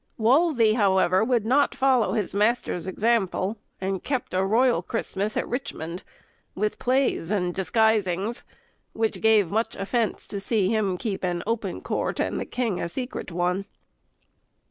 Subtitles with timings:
[0.17, 6.01] Wolsey, however, would not follow his master's example, and kept a royal Christmas at Richmond,
[6.55, 8.41] with plays and disguisings,
[8.93, 12.89] which gave much offence to see him keep an open court, and the king a
[12.89, 13.65] secret one.